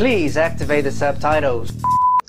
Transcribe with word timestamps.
Please 0.00 0.38
activate 0.38 0.84
the 0.84 0.90
subtitles. 0.90 1.70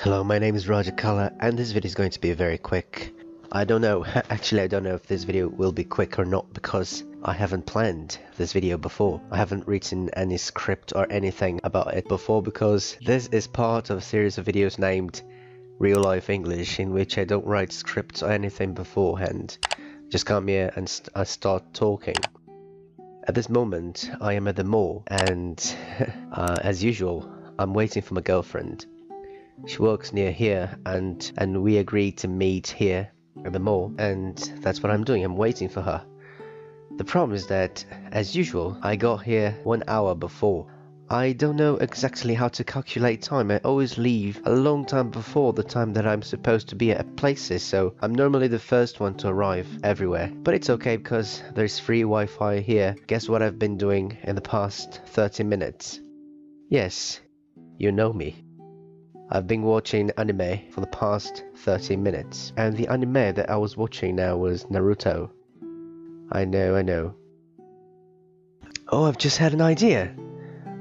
Hello, 0.00 0.24
my 0.24 0.38
name 0.38 0.54
is 0.54 0.66
Roger 0.70 0.90
Color, 0.90 1.30
and 1.38 1.58
this 1.58 1.70
video 1.72 1.88
is 1.88 1.94
going 1.94 2.12
to 2.12 2.18
be 2.18 2.32
very 2.32 2.56
quick. 2.56 3.12
I 3.52 3.64
don't 3.64 3.82
know, 3.82 4.06
actually 4.30 4.62
I 4.62 4.68
don't 4.68 4.84
know 4.84 4.94
if 4.94 5.06
this 5.06 5.24
video 5.24 5.48
will 5.48 5.72
be 5.72 5.84
quick 5.84 6.18
or 6.18 6.24
not 6.24 6.50
because 6.54 7.04
I 7.22 7.34
haven't 7.34 7.66
planned 7.66 8.18
this 8.38 8.54
video 8.54 8.78
before. 8.78 9.20
I 9.30 9.36
haven't 9.36 9.68
written 9.68 10.08
any 10.14 10.38
script 10.38 10.94
or 10.96 11.06
anything 11.12 11.60
about 11.62 11.92
it 11.92 12.08
before 12.08 12.42
because 12.42 12.96
this 13.04 13.26
is 13.26 13.46
part 13.46 13.90
of 13.90 13.98
a 13.98 14.00
series 14.00 14.38
of 14.38 14.46
videos 14.46 14.78
named 14.78 15.20
Real 15.78 16.00
Life 16.00 16.30
English 16.30 16.80
in 16.80 16.94
which 16.94 17.18
I 17.18 17.24
don't 17.24 17.44
write 17.44 17.72
scripts 17.72 18.22
or 18.22 18.30
anything 18.30 18.72
beforehand. 18.72 19.58
Just 20.08 20.24
come 20.24 20.48
here 20.48 20.72
and 20.74 20.88
st 20.88 21.10
I 21.14 21.24
start 21.24 21.74
talking. 21.74 22.16
At 23.24 23.34
this 23.34 23.50
moment, 23.50 24.10
I 24.22 24.32
am 24.32 24.48
at 24.48 24.56
the 24.56 24.64
mall 24.64 25.02
and 25.06 25.62
uh, 26.32 26.56
as 26.62 26.82
usual, 26.82 27.30
I'm 27.58 27.74
waiting 27.74 28.02
for 28.02 28.14
my 28.14 28.20
girlfriend. 28.20 28.86
She 29.66 29.78
works 29.78 30.12
near 30.12 30.30
here 30.30 30.78
and 30.86 31.30
and 31.36 31.62
we 31.62 31.78
agreed 31.78 32.18
to 32.18 32.28
meet 32.28 32.68
here 32.68 33.10
at 33.44 33.52
the 33.52 33.58
mall 33.58 33.92
and 33.98 34.36
that's 34.60 34.82
what 34.82 34.92
I'm 34.92 35.04
doing. 35.04 35.24
I'm 35.24 35.36
waiting 35.36 35.68
for 35.68 35.82
her. 35.82 36.04
The 36.98 37.04
problem 37.04 37.36
is 37.36 37.46
that, 37.46 37.84
as 38.10 38.34
usual, 38.34 38.76
I 38.82 38.96
got 38.96 39.22
here 39.22 39.56
one 39.62 39.84
hour 39.86 40.14
before. 40.14 40.66
I 41.10 41.32
don't 41.32 41.56
know 41.56 41.76
exactly 41.76 42.34
how 42.34 42.48
to 42.48 42.64
calculate 42.64 43.22
time. 43.22 43.50
I 43.50 43.58
always 43.58 43.98
leave 43.98 44.42
a 44.44 44.52
long 44.52 44.84
time 44.84 45.10
before 45.10 45.52
the 45.52 45.62
time 45.62 45.92
that 45.94 46.06
I'm 46.06 46.22
supposed 46.22 46.68
to 46.68 46.76
be 46.76 46.90
at 46.92 47.16
places, 47.16 47.62
so 47.62 47.94
I'm 48.02 48.14
normally 48.14 48.48
the 48.48 48.58
first 48.58 49.00
one 49.00 49.14
to 49.18 49.28
arrive 49.28 49.68
everywhere. 49.82 50.30
But 50.42 50.54
it's 50.54 50.70
okay 50.70 50.96
because 50.96 51.42
there's 51.54 51.78
free 51.78 52.02
Wi-Fi 52.02 52.60
here. 52.60 52.96
Guess 53.06 53.28
what 53.28 53.42
I've 53.42 53.58
been 53.58 53.78
doing 53.78 54.18
in 54.24 54.34
the 54.34 54.42
past 54.42 55.00
30 55.06 55.44
minutes? 55.44 56.00
Yes, 56.68 57.20
you 57.78 57.92
know 57.92 58.12
me. 58.12 58.44
I've 59.30 59.46
been 59.46 59.62
watching 59.62 60.10
anime 60.16 60.70
for 60.70 60.80
the 60.80 60.88
past 60.88 61.44
30 61.56 61.96
minutes, 61.96 62.52
and 62.56 62.76
the 62.76 62.88
anime 62.88 63.34
that 63.34 63.48
I 63.48 63.56
was 63.56 63.76
watching 63.76 64.16
now 64.16 64.36
was 64.36 64.64
Naruto. 64.64 65.30
I 66.32 66.44
know, 66.44 66.74
I 66.74 66.82
know. 66.82 67.14
Oh, 68.88 69.04
I've 69.04 69.18
just 69.18 69.38
had 69.38 69.52
an 69.52 69.60
idea! 69.60 70.14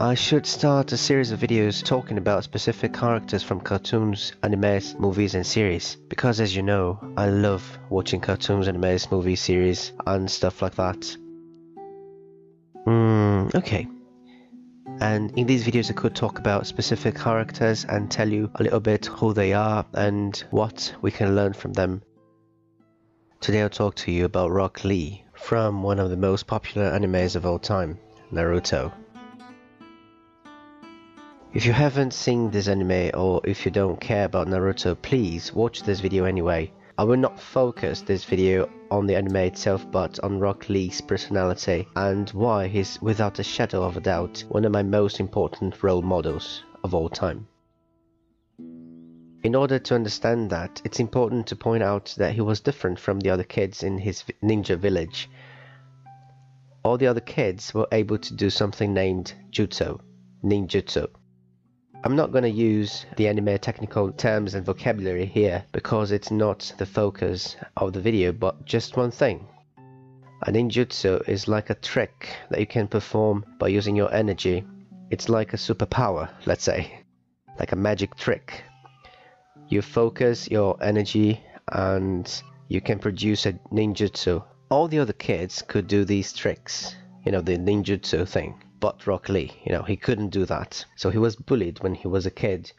I 0.00 0.14
should 0.14 0.46
start 0.46 0.92
a 0.92 0.96
series 0.96 1.32
of 1.32 1.40
videos 1.40 1.84
talking 1.84 2.16
about 2.16 2.44
specific 2.44 2.94
characters 2.94 3.42
from 3.42 3.60
cartoons, 3.60 4.32
animes, 4.44 4.98
movies 4.98 5.34
and 5.34 5.44
series. 5.44 5.96
Because 6.08 6.40
as 6.40 6.54
you 6.54 6.62
know, 6.62 7.00
I 7.16 7.28
love 7.28 7.78
watching 7.90 8.20
cartoons, 8.20 8.68
animes, 8.68 9.10
movies, 9.10 9.40
series 9.40 9.92
and 10.06 10.30
stuff 10.30 10.62
like 10.62 10.76
that. 10.76 11.16
Hmm, 12.84 13.48
okay 13.56 13.88
and 15.00 15.36
in 15.38 15.46
these 15.46 15.64
videos 15.64 15.90
I 15.90 15.94
could 15.94 16.14
talk 16.14 16.38
about 16.38 16.66
specific 16.66 17.14
characters 17.14 17.84
and 17.84 18.10
tell 18.10 18.28
you 18.28 18.50
a 18.56 18.62
little 18.62 18.80
bit 18.80 19.06
who 19.06 19.32
they 19.32 19.52
are 19.52 19.84
and 19.94 20.36
what 20.50 20.94
we 21.02 21.10
can 21.10 21.36
learn 21.36 21.52
from 21.52 21.72
them. 21.72 22.02
Today 23.40 23.62
I'll 23.62 23.70
talk 23.70 23.94
to 23.96 24.12
you 24.12 24.24
about 24.24 24.50
Rock 24.50 24.84
Lee 24.84 25.24
from 25.34 25.82
one 25.82 26.00
of 26.00 26.10
the 26.10 26.16
most 26.16 26.46
popular 26.46 26.90
animes 26.90 27.36
of 27.36 27.46
all 27.46 27.58
time, 27.58 27.98
Naruto. 28.32 28.92
If 31.54 31.64
you 31.64 31.72
haven't 31.72 32.12
seen 32.12 32.50
this 32.50 32.68
anime 32.68 33.10
or 33.14 33.40
if 33.44 33.64
you 33.64 33.70
don't 33.70 34.00
care 34.00 34.24
about 34.24 34.48
Naruto, 34.48 35.00
please 35.00 35.54
watch 35.54 35.82
this 35.82 36.00
video 36.00 36.24
anyway. 36.24 36.72
I 36.98 37.04
will 37.04 37.16
not 37.16 37.40
focus 37.40 38.02
this 38.02 38.24
video 38.24 38.68
on 38.90 39.06
the 39.06 39.16
anime 39.16 39.36
itself 39.36 39.84
but 39.90 40.18
on 40.20 40.38
Rock 40.38 40.68
Lee's 40.68 41.00
personality 41.00 41.86
and 41.96 42.28
why 42.30 42.68
he's 42.68 43.00
without 43.02 43.38
a 43.38 43.44
shadow 43.44 43.82
of 43.82 43.96
a 43.96 44.00
doubt 44.00 44.44
one 44.48 44.64
of 44.64 44.72
my 44.72 44.82
most 44.82 45.20
important 45.20 45.82
role 45.82 46.02
models 46.02 46.62
of 46.84 46.94
all 46.94 47.08
time. 47.08 47.46
In 49.44 49.54
order 49.54 49.78
to 49.78 49.94
understand 49.94 50.50
that, 50.50 50.82
it's 50.84 50.98
important 50.98 51.46
to 51.46 51.56
point 51.56 51.82
out 51.82 52.14
that 52.18 52.34
he 52.34 52.40
was 52.40 52.60
different 52.60 52.98
from 52.98 53.20
the 53.20 53.30
other 53.30 53.44
kids 53.44 53.82
in 53.82 53.98
his 53.98 54.24
ninja 54.42 54.76
village. 54.76 55.30
All 56.82 56.98
the 56.98 57.06
other 57.06 57.20
kids 57.20 57.72
were 57.72 57.86
able 57.92 58.18
to 58.18 58.34
do 58.34 58.50
something 58.50 58.92
named 58.92 59.34
jutsu, 59.50 60.00
ninjutsu. 60.42 61.08
I'm 62.04 62.14
not 62.14 62.30
going 62.30 62.44
to 62.44 62.50
use 62.50 63.06
the 63.16 63.26
anime 63.26 63.58
technical 63.58 64.12
terms 64.12 64.54
and 64.54 64.64
vocabulary 64.64 65.26
here 65.26 65.64
because 65.72 66.12
it's 66.12 66.30
not 66.30 66.72
the 66.78 66.86
focus 66.86 67.56
of 67.76 67.92
the 67.92 68.00
video 68.00 68.30
but 68.30 68.64
just 68.64 68.96
one 68.96 69.10
thing. 69.10 69.44
A 70.44 70.52
ninjutsu 70.52 71.28
is 71.28 71.48
like 71.48 71.70
a 71.70 71.74
trick 71.74 72.36
that 72.50 72.60
you 72.60 72.66
can 72.66 72.86
perform 72.86 73.44
by 73.58 73.66
using 73.66 73.96
your 73.96 74.14
energy. 74.14 74.64
It's 75.10 75.28
like 75.28 75.52
a 75.52 75.56
superpower, 75.56 76.30
let's 76.46 76.62
say. 76.62 77.02
Like 77.58 77.72
a 77.72 77.76
magic 77.76 78.14
trick. 78.14 78.62
You 79.68 79.82
focus 79.82 80.48
your 80.48 80.80
energy 80.80 81.42
and 81.72 82.42
you 82.68 82.80
can 82.80 83.00
produce 83.00 83.44
a 83.44 83.54
ninjutsu. 83.72 84.44
All 84.70 84.86
the 84.86 85.00
other 85.00 85.14
kids 85.14 85.62
could 85.62 85.88
do 85.88 86.04
these 86.04 86.32
tricks, 86.32 86.94
you 87.24 87.32
know, 87.32 87.40
the 87.40 87.58
ninjutsu 87.58 88.28
thing 88.28 88.62
but 88.80 89.06
Rock 89.06 89.28
Lee. 89.28 89.52
You 89.64 89.72
know, 89.72 89.82
he 89.82 89.96
couldn't 89.96 90.30
do 90.30 90.44
that. 90.46 90.84
So 90.96 91.10
he 91.10 91.18
was 91.18 91.36
bullied 91.36 91.80
when 91.80 91.94
he 91.94 92.08
was 92.08 92.26
a 92.26 92.30
kid. 92.30 92.72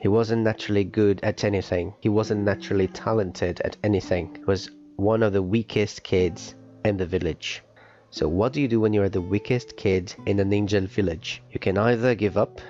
He 0.00 0.08
wasn't 0.08 0.42
naturally 0.42 0.84
good 0.84 1.20
at 1.22 1.42
anything. 1.42 1.94
He 2.00 2.08
wasn't 2.08 2.42
naturally 2.44 2.86
talented 2.86 3.60
at 3.62 3.76
anything. 3.82 4.36
He 4.36 4.44
was 4.44 4.70
one 4.96 5.22
of 5.22 5.32
the 5.32 5.42
weakest 5.42 6.02
kids 6.02 6.54
in 6.84 6.96
the 6.96 7.06
village. 7.06 7.62
So 8.10 8.28
what 8.28 8.52
do 8.52 8.60
you 8.60 8.68
do 8.68 8.80
when 8.80 8.92
you're 8.92 9.08
the 9.08 9.20
weakest 9.20 9.76
kid 9.76 10.14
in 10.26 10.40
a 10.40 10.44
ninja 10.44 10.86
village? 10.86 11.42
You 11.52 11.58
can 11.58 11.76
either 11.76 12.14
give 12.14 12.38
up 12.38 12.60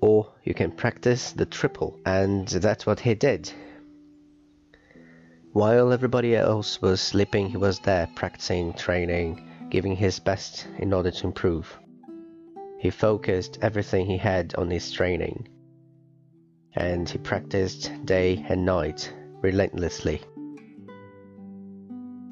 or 0.00 0.32
you 0.42 0.54
can 0.54 0.72
practice 0.72 1.32
the 1.32 1.46
triple. 1.46 2.00
And 2.06 2.48
that's 2.48 2.86
what 2.86 3.00
he 3.00 3.14
did. 3.14 3.52
While 5.54 5.92
everybody 5.92 6.34
else 6.34 6.80
was 6.80 7.02
sleeping, 7.02 7.50
he 7.50 7.58
was 7.58 7.78
there 7.80 8.08
practicing, 8.14 8.72
training, 8.72 9.46
giving 9.68 9.94
his 9.94 10.18
best 10.18 10.66
in 10.78 10.94
order 10.94 11.10
to 11.10 11.26
improve. 11.26 11.78
He 12.78 12.88
focused 12.88 13.58
everything 13.60 14.06
he 14.06 14.16
had 14.16 14.54
on 14.54 14.70
his 14.70 14.90
training, 14.90 15.48
and 16.74 17.06
he 17.06 17.18
practiced 17.18 17.90
day 18.06 18.42
and 18.48 18.64
night 18.64 19.12
relentlessly. 19.42 20.22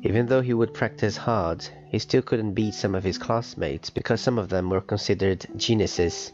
Even 0.02 0.24
though 0.24 0.40
he 0.40 0.54
would 0.54 0.72
practice 0.72 1.18
hard, 1.18 1.68
he 1.88 1.98
still 1.98 2.22
couldn't 2.22 2.54
beat 2.54 2.72
some 2.72 2.94
of 2.94 3.04
his 3.04 3.18
classmates 3.18 3.90
because 3.90 4.22
some 4.22 4.38
of 4.38 4.48
them 4.48 4.70
were 4.70 4.80
considered 4.80 5.46
geniuses. 5.56 6.32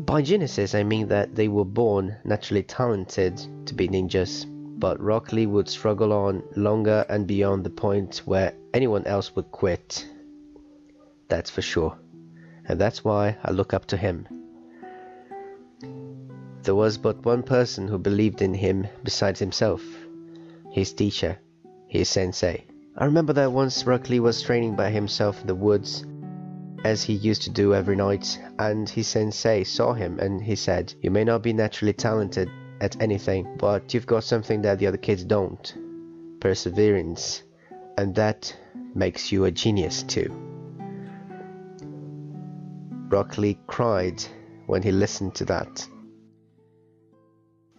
By 0.00 0.20
geniuses, 0.20 0.74
I 0.74 0.82
mean 0.82 1.08
that 1.08 1.34
they 1.34 1.48
were 1.48 1.64
born 1.64 2.16
naturally 2.22 2.64
talented 2.64 3.40
to 3.64 3.72
be 3.72 3.88
ninjas 3.88 4.44
but 4.82 5.00
Rock 5.00 5.30
Lee 5.32 5.46
would 5.46 5.68
struggle 5.68 6.12
on 6.12 6.42
longer 6.56 7.06
and 7.08 7.24
beyond 7.24 7.62
the 7.62 7.70
point 7.70 8.20
where 8.24 8.52
anyone 8.74 9.06
else 9.06 9.36
would 9.36 9.48
quit. 9.52 10.04
That's 11.28 11.50
for 11.50 11.62
sure. 11.62 11.96
And 12.66 12.80
that's 12.80 13.04
why 13.04 13.36
I 13.44 13.52
look 13.52 13.72
up 13.74 13.86
to 13.86 13.96
him. 13.96 14.26
There 16.64 16.74
was 16.74 16.98
but 16.98 17.24
one 17.24 17.44
person 17.44 17.86
who 17.86 17.96
believed 17.96 18.42
in 18.42 18.54
him 18.54 18.88
besides 19.04 19.38
himself. 19.38 19.84
His 20.72 20.92
teacher, 20.92 21.38
his 21.86 22.08
sensei. 22.08 22.64
I 22.96 23.04
remember 23.04 23.34
that 23.34 23.52
once 23.52 23.86
Rock 23.86 24.10
Lee 24.10 24.18
was 24.18 24.42
training 24.42 24.74
by 24.74 24.90
himself 24.90 25.40
in 25.42 25.46
the 25.46 25.54
woods, 25.54 26.04
as 26.82 27.04
he 27.04 27.12
used 27.12 27.42
to 27.42 27.50
do 27.50 27.72
every 27.72 27.94
night, 27.94 28.36
and 28.58 28.88
his 28.88 29.06
sensei 29.06 29.62
saw 29.62 29.92
him 29.92 30.18
and 30.18 30.42
he 30.42 30.56
said, 30.56 30.92
You 31.00 31.12
may 31.12 31.22
not 31.22 31.44
be 31.44 31.52
naturally 31.52 31.92
talented, 31.92 32.50
at 32.82 33.00
anything, 33.00 33.56
but 33.58 33.94
you've 33.94 34.06
got 34.06 34.24
something 34.24 34.62
that 34.62 34.78
the 34.80 34.88
other 34.88 34.98
kids 34.98 35.24
don't 35.24 35.74
perseverance, 36.40 37.44
and 37.96 38.16
that 38.16 38.54
makes 38.94 39.30
you 39.30 39.44
a 39.44 39.50
genius 39.50 40.02
too. 40.02 40.28
Rock 43.08 43.38
Lee 43.38 43.58
cried 43.68 44.20
when 44.66 44.82
he 44.82 44.90
listened 44.90 45.36
to 45.36 45.44
that. 45.44 45.86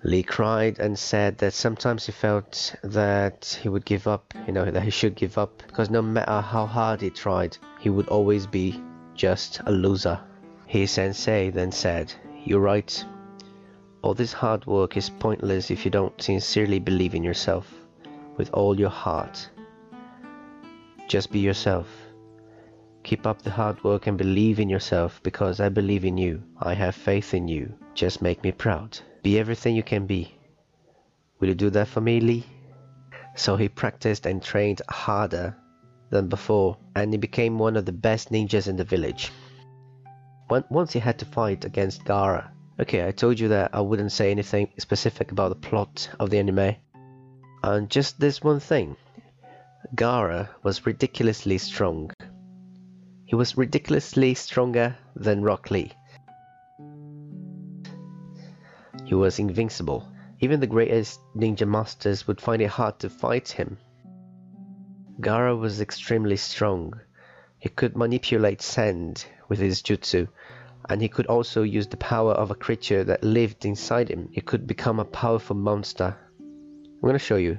Lee 0.06 0.24
cried 0.24 0.80
and 0.80 0.98
said 0.98 1.38
that 1.40 1.54
sometimes 1.54 2.06
he 2.06 2.12
felt 2.14 2.76
that 2.84 3.60
he 3.62 3.68
would 3.68 3.84
give 3.84 4.08
up, 4.08 4.34
you 4.48 4.54
know, 4.54 4.70
that 4.70 4.84
he 4.84 4.90
should 4.90 5.16
give 5.16 5.38
up, 5.38 5.64
because 5.68 5.90
no 5.90 6.02
matter 6.02 6.40
how 6.40 6.66
hard 6.66 7.02
he 7.02 7.10
tried, 7.10 7.58
he 7.80 7.90
would 7.90 8.08
always 8.08 8.48
be 8.48 8.82
just 9.16 9.60
a 9.66 9.72
loser. 9.72 10.20
His 10.68 10.92
sensei 10.92 11.50
then 11.50 11.72
said, 11.72 12.14
You're 12.46 12.60
right, 12.62 13.06
all 14.04 14.14
this 14.14 14.34
hard 14.34 14.66
work 14.66 14.98
is 14.98 15.10
pointless 15.10 15.72
if 15.72 15.86
you 15.86 15.90
don't 15.92 16.22
sincerely 16.22 16.78
believe 16.78 17.16
in 17.16 17.24
yourself 17.24 17.74
with 18.36 18.50
all 18.54 18.78
your 18.78 18.90
heart. 18.90 19.50
Just 21.08 21.32
be 21.32 21.40
yourself. 21.40 21.88
Keep 23.04 23.26
up 23.26 23.42
the 23.42 23.50
hard 23.50 23.82
work 23.84 24.08
and 24.08 24.18
believe 24.18 24.60
in 24.60 24.70
yourself 24.70 25.22
because 25.24 25.62
I 25.62 25.70
believe 25.70 26.04
in 26.04 26.18
you. 26.18 26.44
I 26.60 26.74
have 26.74 26.96
faith 26.96 27.34
in 27.34 27.48
you. 27.48 27.74
Just 27.94 28.22
make 28.22 28.44
me 28.44 28.52
proud. 28.52 29.00
Be 29.24 29.40
everything 29.40 29.74
you 29.74 29.84
can 29.84 30.06
be. 30.06 30.36
Will 31.40 31.48
you 31.48 31.56
do 31.56 31.70
that 31.70 31.88
for 31.88 32.02
me, 32.02 32.20
Lee? 32.20 32.46
So 33.36 33.56
he 33.56 33.70
practiced 33.70 34.26
and 34.26 34.44
trained 34.44 34.82
harder 34.90 35.56
than 36.10 36.28
before 36.28 36.78
and 36.94 37.14
he 37.14 37.18
became 37.18 37.58
one 37.58 37.78
of 37.78 37.86
the 37.86 37.94
best 37.94 38.32
ninjas 38.32 38.68
in 38.68 38.76
the 38.76 38.84
village. 38.84 39.32
once 40.50 40.92
he 40.92 41.00
had 41.00 41.18
to 41.20 41.26
fight 41.26 41.64
against 41.64 42.04
Gaara. 42.04 42.50
Okay, 42.80 43.08
I 43.08 43.12
told 43.12 43.40
you 43.40 43.50
that 43.50 43.70
I 43.74 43.82
wouldn't 43.82 44.12
say 44.12 44.32
anything 44.32 44.70
specific 44.80 45.32
about 45.32 45.50
the 45.50 45.68
plot 45.70 46.10
of 46.20 46.32
the 46.32 46.40
anime. 46.40 46.76
And 47.64 47.90
just 47.90 48.20
this 48.20 48.42
one 48.42 48.60
thing. 48.60 48.98
Gaara 49.96 50.50
was 50.64 50.86
ridiculously 50.86 51.60
strong. 51.60 52.12
He 53.26 53.36
was 53.36 53.58
ridiculously 53.58 54.34
stronger 54.34 54.98
than 55.16 55.44
Rock 55.44 55.70
Lee. 55.70 55.92
He 59.06 59.14
was 59.14 59.38
invincible. 59.38 60.12
Even 60.40 60.60
the 60.60 60.68
greatest 60.68 61.20
ninja 61.36 61.68
masters 61.68 62.26
would 62.26 62.42
find 62.42 62.62
it 62.62 62.68
hard 62.70 62.98
to 63.00 63.10
fight 63.10 63.50
him. 63.50 63.78
Gaara 65.22 65.58
was 65.58 65.80
extremely 65.80 66.38
strong. 66.38 67.00
He 67.60 67.70
could 67.70 67.96
manipulate 67.96 68.64
sand 68.64 69.26
with 69.48 69.60
his 69.60 69.84
jutsu, 69.84 70.28
and 70.90 71.02
he 71.02 71.08
could 71.08 71.28
also 71.28 71.64
use 71.64 71.88
the 71.88 71.98
power 71.98 72.34
of 72.34 72.52
a 72.52 72.56
creature 72.56 73.04
that 73.04 73.24
lived 73.24 73.66
inside 73.66 74.10
him. 74.10 74.30
He 74.32 74.42
could 74.42 74.68
become 74.68 75.00
a 75.00 75.06
powerful 75.06 75.56
monster. 75.56 76.16
I'm 76.40 77.02
gonna 77.02 77.20
show 77.20 77.38
you. 77.38 77.58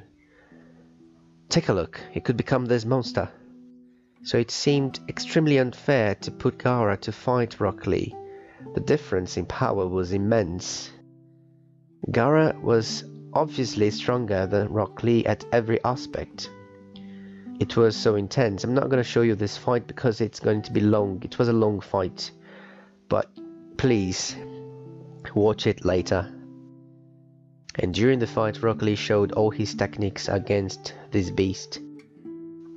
Take 1.49 1.69
a 1.69 1.75
look, 1.75 2.01
he 2.13 2.21
could 2.21 2.37
become 2.37 2.67
this 2.67 2.85
monster. 2.85 3.31
So 4.23 4.39
it 4.39 4.51
seemed 4.51 5.01
extremely 5.09 5.59
unfair 5.59 6.15
to 6.17 6.31
put 6.31 6.59
Gaara 6.59 6.99
to 7.03 7.13
fight 7.13 7.61
Rock 7.61 7.87
Lee. 7.87 8.15
The 8.75 8.81
difference 8.81 9.37
in 9.37 9.47
power 9.47 9.87
was 9.87 10.13
immense. 10.13 10.91
Gaara 12.11 12.59
was 12.61 13.05
obviously 13.35 13.91
stronger 13.91 14.47
than 14.47 14.73
Rock 14.73 15.03
Lee 15.03 15.27
at 15.27 15.45
every 15.53 15.83
aspect. 15.85 16.51
It 17.61 17.77
was 17.77 17.97
so 17.97 18.17
intense. 18.17 18.65
I'm 18.65 18.75
not 18.75 18.91
to 18.91 19.05
show 19.05 19.23
you 19.23 19.35
this 19.35 19.57
fight 19.57 19.87
because 19.87 20.21
it's 20.21 20.41
going 20.41 20.63
to 20.63 20.73
be 20.73 20.81
long. 20.81 21.21
It 21.23 21.39
was 21.39 21.49
a 21.49 21.53
long 21.53 21.81
fight. 21.81 22.31
But 23.09 23.31
please, 23.77 24.37
watch 25.35 25.67
it 25.67 25.85
later. 25.85 26.33
And 27.77 27.93
during 27.93 28.19
the 28.19 28.27
fight, 28.27 28.63
Rock 28.63 28.83
Lee 28.83 28.95
showed 28.95 29.33
all 29.33 29.51
his 29.51 29.75
techniques 29.75 30.29
against 30.29 30.95
this 31.11 31.31
beast. 31.31 31.81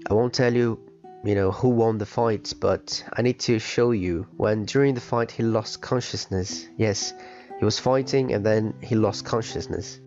I 0.10 0.14
won't 0.14 0.34
tell 0.34 0.54
you, 0.54 0.80
you 1.24 1.36
know, 1.36 1.52
who 1.52 1.70
won 1.70 1.98
the 1.98 2.06
fight, 2.06 2.54
but 2.60 3.04
I 3.14 3.22
need 3.22 3.40
to 3.42 3.60
show 3.60 3.92
you 3.92 4.28
when 4.38 4.66
during 4.66 4.96
the 4.96 5.02
fight 5.02 5.32
he 5.32 5.44
lost 5.44 5.82
consciousness. 5.82 6.68
Yes, 6.78 7.14
he 7.60 7.66
was 7.66 7.80
fighting 7.80 8.34
and 8.34 8.46
then 8.46 8.74
he 8.82 8.96
lost 8.96 9.26
consciousness. 9.26 10.00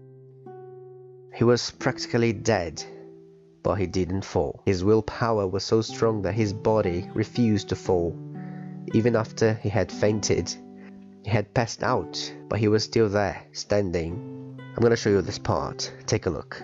He 1.35 1.45
was 1.45 1.71
practically 1.71 2.33
dead 2.33 2.85
but 3.63 3.75
he 3.75 3.87
didn't 3.87 4.25
fall. 4.25 4.63
His 4.65 4.85
willpower 4.85 5.47
was 5.47 5.65
so 5.65 5.83
strong 5.83 6.23
that 6.23 6.35
his 6.35 6.53
body 6.53 7.09
refused 7.15 7.69
to 7.71 7.77
fall. 7.77 8.17
Even 8.93 9.17
after 9.17 9.55
he 9.55 9.69
had 9.69 9.93
fainted, 9.93 10.55
he 11.25 11.31
had 11.31 11.55
passed 11.55 11.83
out, 11.83 12.33
but 12.49 12.59
he 12.59 12.69
was 12.69 12.83
still 12.83 13.09
there, 13.09 13.43
standing. 13.53 14.59
I'm 14.59 14.83
gonna 14.83 14.97
show 14.97 15.11
you 15.11 15.23
this 15.23 15.39
part. 15.39 15.93
Take 16.07 16.27
a 16.27 16.31
look. 16.31 16.63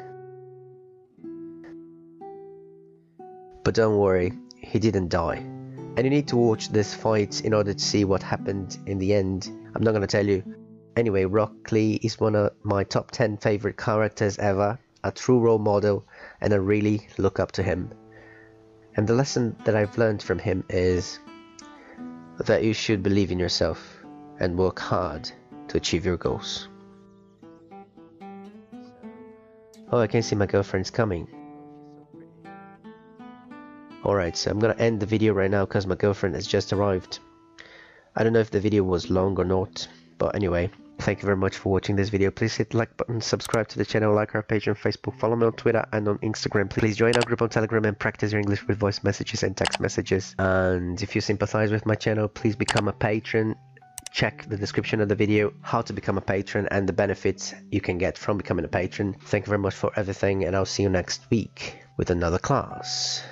But 3.65 3.75
don't 3.75 3.99
worry, 3.99 4.33
he 4.57 4.79
didn't 4.79 5.09
die. 5.09 5.39
And 5.39 6.05
you 6.05 6.11
need 6.11 6.29
to 6.29 6.37
watch 6.37 6.69
this 6.69 6.95
fight 6.95 7.45
in 7.45 7.53
order 7.55 7.75
to 7.75 7.85
see 7.85 8.05
what 8.05 8.23
happened 8.23 8.79
in 8.87 8.99
the 8.99 9.15
end. 9.15 9.51
I'm 9.75 9.83
not 9.83 9.93
gonna 9.93 10.07
tell 10.07 10.27
you. 10.27 10.43
Anyway, 10.97 11.25
Rock 11.25 11.73
Lee 11.73 12.01
is 12.03 12.19
one 12.21 12.35
of 12.35 12.53
my 12.63 12.85
top 12.85 13.11
10 13.11 13.37
favorite 13.39 13.77
characters 13.77 14.39
ever, 14.39 14.79
a 15.05 15.13
true 15.13 15.39
role 15.39 15.59
model, 15.59 16.07
and 16.41 16.53
I 16.53 16.57
really 16.57 17.07
look 17.19 17.39
up 17.39 17.53
to 17.53 17.63
him. 17.63 17.93
And 18.97 19.07
the 19.07 19.15
lesson 19.15 19.57
that 19.65 19.77
I've 19.77 19.99
learned 19.99 20.23
from 20.23 20.39
him 20.39 20.65
is 20.71 21.19
that 22.39 22.65
you 22.65 22.73
should 22.73 23.03
believe 23.03 23.31
in 23.31 23.39
yourself 23.39 24.05
and 24.41 24.59
work 24.59 24.79
hard 24.79 25.31
to 25.69 25.77
achieve 25.77 26.05
your 26.05 26.17
goals. 26.17 26.69
Oh, 29.91 29.99
I 29.99 30.07
can 30.07 30.23
see 30.23 30.37
my 30.37 30.47
girlfriend's 30.47 30.91
coming. 30.91 31.29
Alright, 34.05 34.37
so 34.37 34.51
I'm 34.51 34.59
gonna 34.59 34.77
end 34.79 35.01
the 35.01 35.07
video 35.07 35.33
right 35.33 35.51
now 35.51 35.65
because 35.65 35.87
my 35.87 35.95
girlfriend 35.95 36.35
has 36.35 36.47
just 36.47 36.73
arrived. 36.73 37.21
I 38.15 38.23
don't 38.23 38.33
know 38.33 38.41
if 38.41 38.51
the 38.51 38.61
video 38.61 38.83
was 38.83 39.11
long 39.11 39.39
or 39.39 39.45
not, 39.45 39.89
but 40.19 40.35
anyway, 40.35 40.71
Thank 40.99 41.23
you 41.23 41.27
very 41.27 41.37
much 41.37 41.57
for 41.59 41.73
watching 41.73 41.95
this 41.95 42.09
video. 42.09 42.31
Please 42.31 42.57
hit 42.57 42.71
the 42.71 42.79
like 42.79 42.97
button, 42.97 43.21
subscribe 43.21 43.69
to 43.69 43.79
the 43.79 43.85
channel, 43.85 44.15
like 44.15 44.35
our 44.35 44.43
page 44.43 44.67
on 44.67 44.75
Facebook, 44.75 45.19
follow 45.19 45.37
me 45.37 45.47
on 45.47 45.53
Twitter 45.53 45.85
and 45.93 46.09
on 46.09 46.19
Instagram. 46.19 46.69
Please 46.71 46.97
join 46.97 47.15
our 47.17 47.23
group 47.23 47.43
on 47.43 47.49
Telegram 47.49 47.85
and 47.85 47.99
practice 47.99 48.33
your 48.33 48.41
English 48.41 48.67
with 48.67 48.79
voice 48.79 49.05
messages 49.05 49.43
and 49.43 49.57
text 49.57 49.79
messages. 49.79 50.35
And 50.39 51.01
if 51.01 51.15
you 51.15 51.21
sympathize 51.21 51.71
with 51.71 51.87
my 51.87 51.95
channel, 51.95 52.29
please 52.29 52.57
become 52.57 52.89
a 52.89 52.93
patron. 52.93 53.55
Check 54.13 54.49
the 54.49 54.57
description 54.57 55.01
of 55.01 55.09
the 55.09 55.15
video 55.15 55.53
how 55.61 55.83
to 55.83 55.93
become 55.93 56.17
a 56.17 56.23
patron 56.23 56.67
and 56.71 56.89
the 56.89 56.93
benefits 56.93 57.55
you 57.71 57.81
can 57.81 57.99
get 57.99 58.17
from 58.17 58.39
becoming 58.39 58.65
a 58.65 58.69
patron. 58.69 59.15
Thank 59.27 59.47
you 59.47 59.51
very 59.51 59.61
much 59.61 59.75
for 59.75 59.93
everything 59.95 60.45
and 60.45 60.57
I'll 60.57 60.65
see 60.65 60.83
you 60.83 60.89
next 60.89 61.21
week 61.31 61.79
with 61.99 62.11
another 62.11 62.39
class. 62.39 63.23